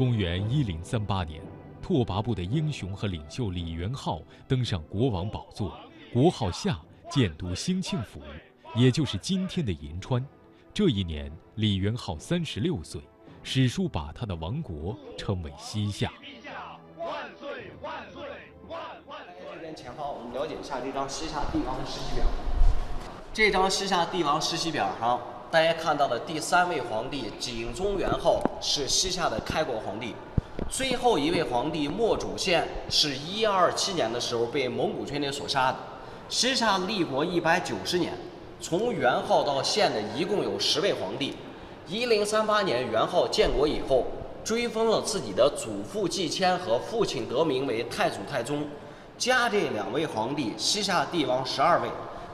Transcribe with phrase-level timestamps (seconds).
[0.00, 1.42] 公元一零三八年，
[1.82, 5.78] 拓跋部的英雄和领袖李元昊登上国王宝座，
[6.10, 6.80] 国号夏，
[7.10, 8.18] 建都兴庆府，
[8.74, 10.26] 也就是今天的银川。
[10.72, 12.98] 这一年，李元昊三十六岁，
[13.42, 16.10] 史书把他的王国称为西夏。
[16.96, 18.22] 万岁万岁
[18.70, 19.18] 万万！
[19.52, 22.24] 这边前方，我们了解一下这张西夏帝王的世袭表。
[23.34, 25.20] 这张西夏帝王世袭表上，
[25.50, 30.14] 大家看到的第三位皇帝景宗元昊是西夏的开国皇帝，
[30.70, 35.78] 最后一位皇帝莫主宪是一二二七年的时候被蒙古军队所杀的。
[36.28, 38.12] 西夏立国一百九十年。
[38.60, 41.34] 从元昊到现的一共有十位皇帝。
[41.88, 44.06] 一零三八年元昊建国以后，
[44.44, 48.68] 追封了自己的祖父季谦和父亲德明为太祖太宗，
[49.18, 51.88] 加这两位皇帝，西夏帝王十二位。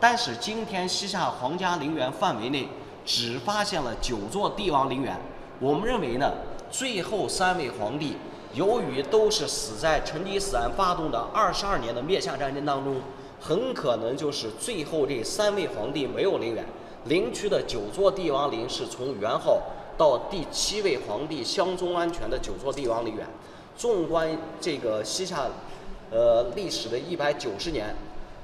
[0.00, 2.68] 但是今天西夏皇家陵园范围内
[3.04, 5.18] 只发现了九座帝王陵园。
[5.60, 6.32] 我们认为呢，
[6.70, 8.16] 最后三位皇帝
[8.54, 12.96] 由于都是死在成吉思汗发动的二十二年的灭夏战争当中。
[13.44, 16.64] 很可能就是最后这三位皇帝没有陵园，
[17.06, 19.60] 陵区的九座帝王陵是从元昊
[19.98, 23.26] 到第七位皇帝襄宗安全的九座帝王陵园。
[23.76, 25.48] 纵观这个西夏，
[26.12, 27.92] 呃历史的一百九十年，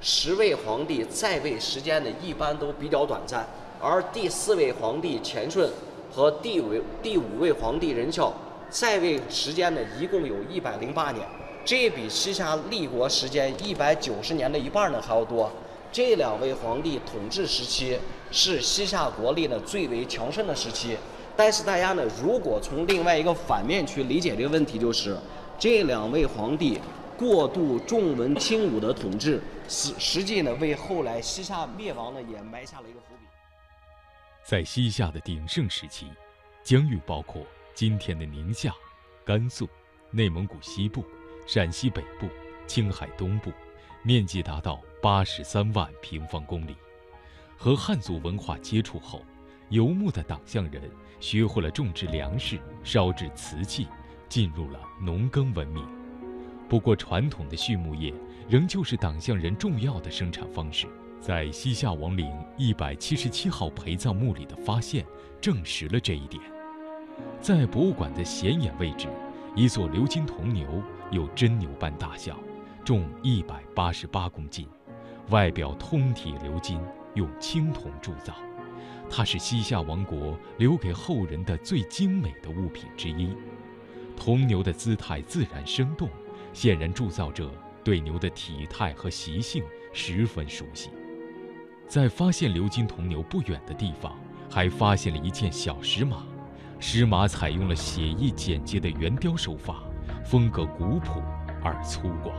[0.00, 3.44] 十位皇帝在位时间呢一般都比较短暂，
[3.84, 5.70] 而第四位皇帝乾顺
[6.10, 8.32] 和第五第五位皇帝仁孝
[8.70, 11.22] 在位时间呢一共有一百零八年。
[11.66, 15.52] 这比西夏立国时间一百九十年的一半呢还要多。
[15.92, 17.98] 这两位皇帝统治时期
[18.30, 20.96] 是西夏国力呢最为强盛的时期。
[21.36, 25.14] 但是大家呢，如果从另外一个反面去理解这个问题，就是
[25.58, 26.80] 这两位皇帝
[27.18, 33.26] 过度重文轻武的统治，实实际呢为后来西夏灭亡呢也埋下了一个伏笔。
[34.44, 36.06] 在西夏的鼎盛时期，
[36.62, 38.74] 疆域包括今天的宁夏、
[39.24, 39.66] 甘肃、
[40.10, 41.02] 内蒙古西部。
[41.46, 42.26] 陕西北部、
[42.66, 43.52] 青海东部，
[44.02, 46.74] 面积达到八十三万平方公里。
[47.56, 49.22] 和汉族文化接触后，
[49.68, 53.88] 游牧的党项人学会了种植粮食、烧制瓷器，
[54.26, 55.86] 进入了农耕文明。
[56.66, 58.12] 不过，传统的畜牧业
[58.48, 60.86] 仍旧是党项人重要的生产方式。
[61.26, 65.06] 在西夏王陵一百七十七号陪葬墓里的发现，
[65.40, 66.42] 证实了这一点。
[67.40, 69.08] 在博物馆的显眼位置。
[69.56, 72.38] 一座鎏金铜牛有真牛般大小，
[72.84, 74.68] 重一百八十八公斤，
[75.30, 76.78] 外表通体鎏金，
[77.14, 78.34] 用青铜铸造。
[79.08, 83.34] 它是西夏王国留给后人的最精美的物品之一。
[84.14, 86.06] 铜牛的姿态自然生动，
[86.52, 87.50] 显然铸造者
[87.82, 89.64] 对牛的体态和习性
[89.94, 90.90] 十分熟悉。
[91.94, 94.18] 在发现鎏金铜牛不远的地方，
[94.50, 96.24] 还发现了一件小石马。
[96.80, 99.84] 石马采用了写意简洁的圆雕手法，
[100.24, 101.22] 风格古朴
[101.62, 102.32] 而粗犷。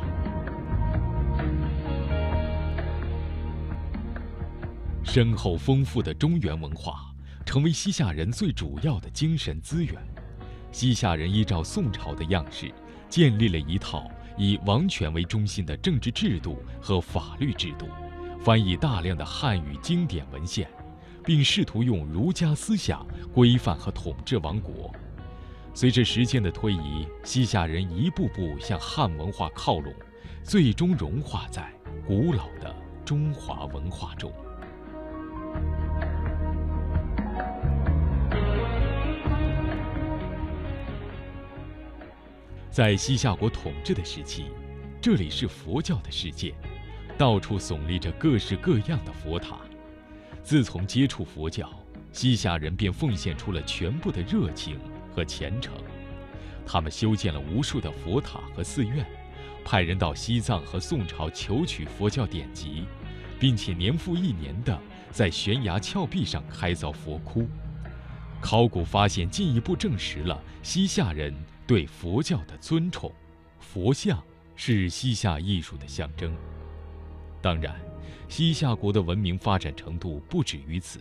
[5.05, 7.05] 深厚丰富的中原文化
[7.45, 9.95] 成为西夏人最主要的精神资源。
[10.73, 12.69] 西夏人依照宋朝的样式，
[13.07, 17.87] 建立了一套以王权为中心的政治制度和法律制度，
[18.45, 20.69] 翻译大量的汉语经典文献。
[21.25, 24.93] 并试图用儒家思想规范和统治王国。
[25.73, 29.91] 随着时间的推移，西夏人一步步向汉文化靠拢，
[30.43, 31.73] 最终融化在
[32.05, 32.71] 古老的
[33.03, 34.31] 中华文化中。
[42.69, 44.45] 在西夏国统治的时期，
[45.01, 46.53] 这里是佛教的世界，
[47.17, 49.57] 到处耸立着各式各样的佛塔。
[50.43, 51.69] 自从接触佛教，
[52.11, 54.79] 西夏人便奉献出了全部的热情
[55.13, 55.73] 和虔诚。
[56.65, 59.05] 他们修建了无数的佛塔和寺院，
[59.63, 62.85] 派人到西藏和宋朝求取佛教典籍，
[63.39, 64.79] 并且年复一年地
[65.11, 67.47] 在悬崖峭壁上开凿佛窟。
[68.41, 71.33] 考古发现进一步证实了西夏人
[71.65, 73.11] 对佛教的尊崇。
[73.59, 74.21] 佛像
[74.55, 76.35] 是西夏艺术的象征，
[77.45, 77.75] 当然。
[78.27, 80.99] 西夏国的文明发展程度不止于此，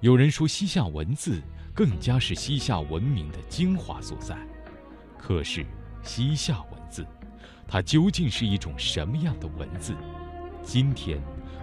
[0.00, 1.40] 有人说西夏文字
[1.74, 4.36] 更加是西夏文明的精华所在。
[5.16, 5.64] 可是，
[6.02, 7.06] 西夏文字，
[7.66, 9.96] 它究竟是一种什么样的文字？
[10.62, 11.18] 今天，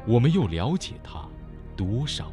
[0.08, 1.24] 我们又了解它
[1.76, 2.32] 多少？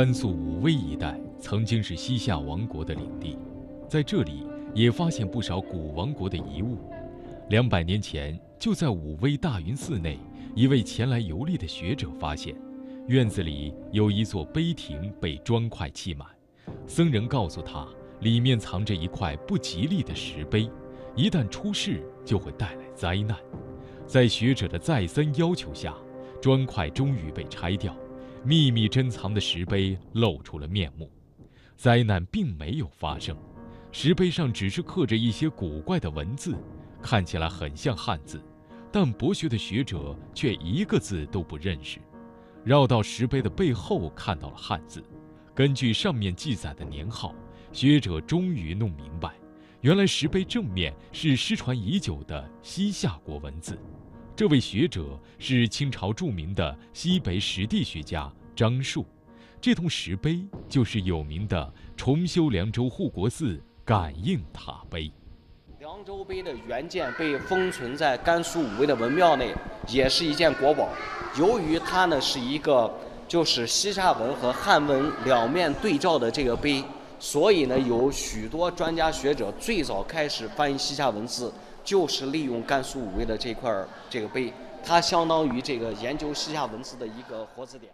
[0.00, 3.36] 甘肃武威一带曾经是西夏王国的领地，
[3.86, 6.78] 在这里也发现不少古王国的遗物。
[7.50, 10.18] 两百年前，就在武威大云寺内，
[10.54, 12.56] 一位前来游历的学者发现，
[13.08, 16.26] 院子里有一座碑亭被砖块砌满。
[16.86, 17.86] 僧人告诉他，
[18.20, 20.66] 里面藏着一块不吉利的石碑，
[21.14, 23.36] 一旦出事就会带来灾难。
[24.06, 25.94] 在学者的再三要求下，
[26.40, 27.94] 砖块终于被拆掉，
[28.42, 31.10] 秘密珍藏的石碑露出了面目。
[31.76, 33.36] 灾难并没有发生，
[33.92, 36.54] 石碑上只是刻着一些古怪的文字，
[37.02, 38.42] 看起来很像汉字，
[38.90, 41.98] 但博学的学者却一个字都不认识。
[42.64, 45.02] 绕到石碑的背后，看到了汉字。
[45.54, 47.34] 根据上面记载的年号，
[47.72, 49.34] 学者终于弄明白，
[49.80, 53.78] 原来石碑正面是失传已久的西夏国文字。
[54.40, 59.04] 这位学者是清朝著名的西北史地学家张树。
[59.60, 65.12] 这栋石碑就是有名的重修凉州护国寺感应塔碑。
[65.78, 69.54] 凉州碑的原件被封存在甘肃武威的文庙内，
[69.88, 70.88] 也是一件国宝。
[71.38, 72.90] 由于它呢是一个
[73.28, 76.82] 就是西夏文和汉文两面对照的这个碑，
[77.18, 81.52] 所以呢有许多专家学者最早开始翻译西夏文字，
[81.84, 83.72] 就是利用甘肃武威的这块
[84.08, 84.52] 这个碑，
[84.84, 87.92] 它相当于这个研究西夏文字的一个活字典。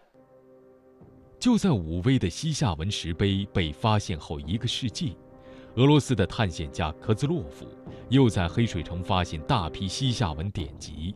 [1.38, 5.16] 就在武威的西夏文石碑被发现后一个世纪，
[5.74, 7.66] 俄罗斯的探险家科兹洛夫
[8.08, 11.14] 又在黑水城发现大批西夏文典籍，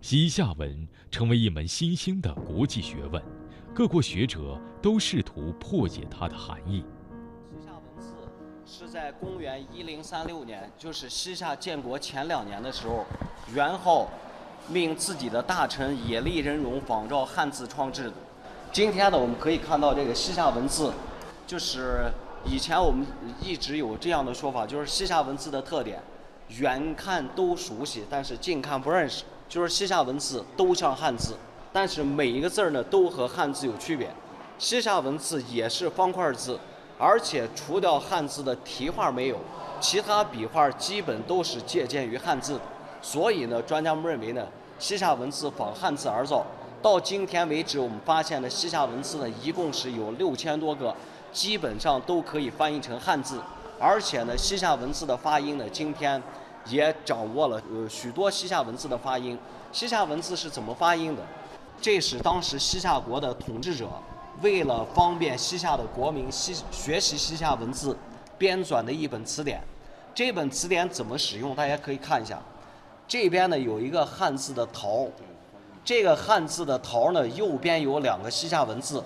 [0.00, 3.22] 西夏文成为一门新兴的国际学问，
[3.74, 6.84] 各国学者都试图破解它的含义。
[8.74, 13.04] 是在公元一零三六年，就是西夏建国前两年的时候，
[13.52, 14.08] 元昊
[14.66, 18.14] 命自己的大臣野利仁荣仿照汉字创制的。
[18.72, 20.90] 今天呢，我们可以看到这个西夏文字，
[21.46, 22.10] 就是
[22.46, 23.06] 以前我们
[23.42, 26.00] 一直有这样的说法，就是西夏文字的特点，
[26.48, 29.24] 远看都熟悉，但是近看不认识。
[29.50, 31.34] 就是西夏文字都像汉字，
[31.74, 34.08] 但是每一个字儿呢都和汉字有区别。
[34.56, 36.58] 西夏文字也是方块字，
[37.02, 39.36] 而且除掉汉字的题画没有，
[39.80, 42.60] 其他笔画基本都是借鉴于汉字。
[43.02, 44.46] 所以呢，专家们认为呢，
[44.78, 46.46] 西夏文字仿汉字而造。
[46.80, 50.94] 到今天为止，我们发现的西夏文字呢，一共是有六千多个，
[51.32, 53.40] 基本上都可以翻译成汉字。
[53.80, 56.22] 而且呢，西夏文字的发音呢，今天
[56.68, 59.36] 也掌握了呃许多西夏文字的发音。
[59.72, 61.22] 西夏文字是怎么发音的？
[61.80, 63.88] 这是当时西夏国的统治者
[64.42, 67.96] 为了方便西夏的国民西学习西夏文字
[68.36, 69.62] 编纂的一本词典。
[70.14, 71.54] 这本词典怎么使用？
[71.54, 72.38] 大家可以看一下，
[73.08, 75.06] 这边呢有一个汉字的“桃”。
[75.84, 79.02] 这个汉字的“桃”呢，右边有两个西夏文字，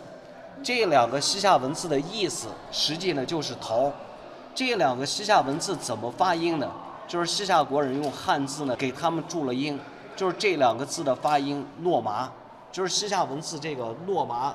[0.62, 3.92] 这两个西夏文字的意思，实际呢就是“桃”。
[4.54, 6.68] 这两个西夏文字怎么发音呢？
[7.06, 9.78] 就是西夏国人用汉字呢给他们注了音，
[10.16, 12.28] 就是这两个字的发音“诺麻”，
[12.72, 14.52] 就是西夏文字这个“诺麻”，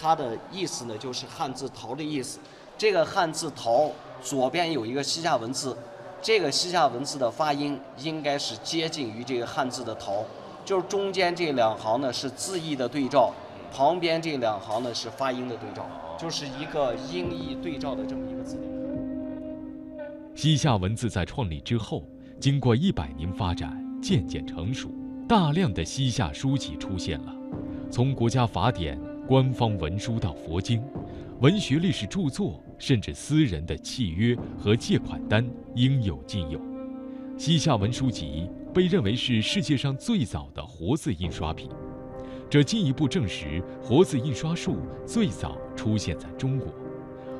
[0.00, 2.38] 它的意思呢就是汉字“桃”的意思。
[2.78, 3.90] 这个汉字“桃”
[4.22, 5.76] 左边有一个西夏文字，
[6.22, 10.24] 这个西夏文字的发音应该是接近于这个汉字的“桃”。
[10.64, 13.32] 就是中间这两行呢是字义的对照，
[13.72, 15.86] 旁边这两行呢是发音的对照，
[16.18, 18.70] 就是一个音译对照的这么一个字典。
[20.34, 22.04] 西夏文字在创立之后，
[22.38, 24.88] 经过一百年发展，渐渐成熟，
[25.28, 27.34] 大量的西夏书籍出现了，
[27.90, 30.82] 从国家法典、官方文书到佛经，
[31.38, 36.60] 文学历史著作，甚至私人的契约和借款单，应有尽有。
[37.38, 38.50] 西夏文书籍。
[38.74, 41.70] 被认为是世界上最早的活字印刷品，
[42.48, 46.72] 这进一步证实活字印刷术最早出现在中国，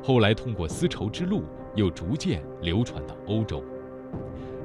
[0.01, 1.43] 后来通过丝绸之路
[1.75, 3.61] 又逐渐流传到欧洲。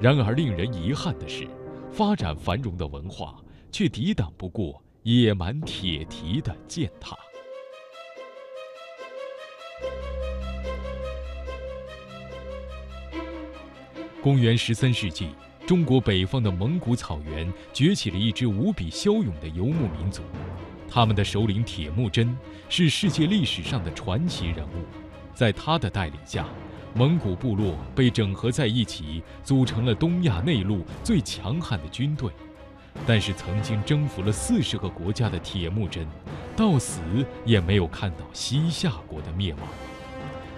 [0.00, 1.48] 然而，令人遗憾的是，
[1.90, 3.36] 发展繁荣的文化
[3.72, 4.80] 却抵挡不过
[5.14, 7.16] 野蛮铁蹄的践踏。
[14.20, 15.28] 公元十三世纪。
[15.64, 20.22] 中国北方的蒙古草原崛起了一支无比骁勇的游牧民族，
[20.88, 22.36] 他们的首领铁木真
[22.68, 24.84] 是世界历史上的传奇人物。
[25.34, 26.48] 在他的带领下，
[26.94, 32.30] 蒙古部落被整合在一起，组成了东亚内陆最强悍的军队。
[33.04, 36.06] 但是，曾经征服了四十个国家的铁木真，
[36.56, 37.00] 到死
[37.44, 39.62] 也没有看到西夏国的灭亡。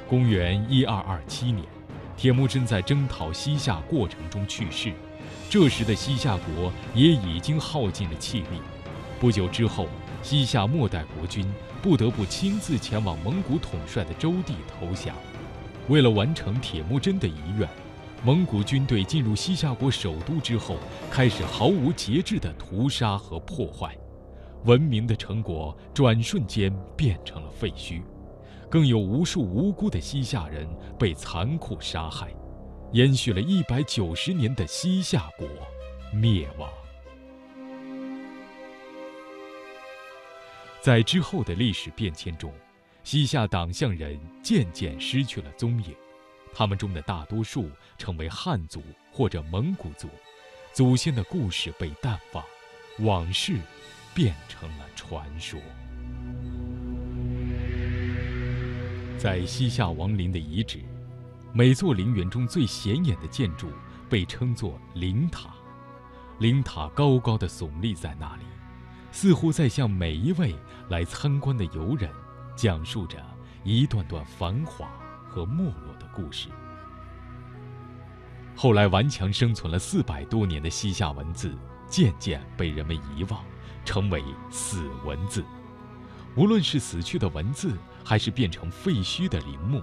[0.07, 1.65] 公元一二二七年。
[2.17, 4.93] 铁木真在征讨西夏过程中去世，
[5.49, 8.61] 这时的西夏国也已经耗尽了气力。
[9.21, 9.87] 不久之后，
[10.21, 11.49] 西夏末代国君
[11.81, 15.15] 不得不亲自前往蒙古统帅的周地投降。
[15.87, 17.69] 为了完成铁木真的遗愿，
[18.25, 20.77] 蒙古军队进入西夏国首都之后，
[21.11, 23.97] 开始毫无节制的屠杀和破坏，
[24.65, 28.03] 文明的成果转瞬间变成了废墟，
[28.69, 32.35] 更有无数无辜的西夏人被残酷杀害，
[32.93, 35.49] 延续了一百九十年的西夏国
[36.13, 36.69] 灭亡。
[40.81, 42.53] 在之后的历史变迁中，
[43.05, 45.95] 西夏党项人渐渐失去了踪影。
[46.55, 50.09] 他们中的大多数成为汉族或者蒙古族，
[50.73, 52.45] 祖先的故事被淡忘，
[53.01, 53.59] 往事
[54.15, 55.61] 变成了传说。
[59.19, 60.81] 在西夏王陵的遗址，
[61.53, 63.71] 每座陵园中最显眼的建筑
[64.09, 65.51] 被称作陵塔。
[66.39, 68.45] 陵塔高高的耸立在那里，
[69.11, 70.55] 似乎在向每一位
[70.89, 72.09] 来参观的游人
[72.55, 73.19] 讲述着
[73.65, 74.89] 一段段繁华
[75.29, 76.09] 和没落的。
[76.19, 76.49] 故事。
[78.57, 81.57] 后来顽强生存了四百多年的西夏文字，
[81.87, 83.41] 渐渐被人们遗忘，
[83.85, 84.21] 成为
[84.51, 85.45] 死文字。
[86.35, 89.81] 无论是死去的文字，还是变成废墟的陵墓，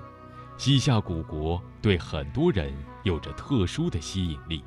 [0.57, 2.73] 西夏古国对很多人
[3.03, 4.61] 有着特殊的吸引力。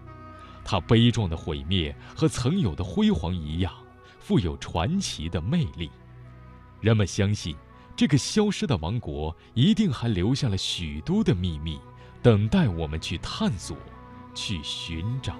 [0.64, 3.70] 它悲壮的毁灭和曾有的辉煌一样，
[4.20, 5.90] 富有传奇的魅力。
[6.80, 7.54] 人们相信。
[7.98, 11.80] 这个消失的王国一定还留下了许多的秘密，
[12.22, 13.76] 等待我们去探索，
[14.36, 15.34] 去寻找。